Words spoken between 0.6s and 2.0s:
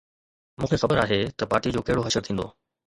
کي خبر آهي ته پارٽيءَ جو